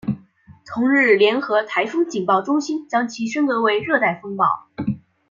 [0.65, 4.67] 同日联合台风警报中心将其升格为热带风暴。